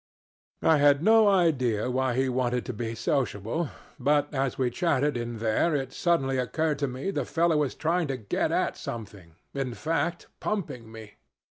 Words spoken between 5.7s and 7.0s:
it suddenly occurred to